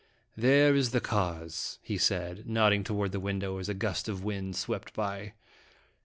[0.45, 4.55] "There is the cause," he said, nodding toward the window as a gust of wind
[4.55, 5.33] swept by.